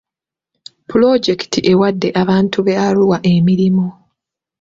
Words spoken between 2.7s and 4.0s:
Arua emirimu.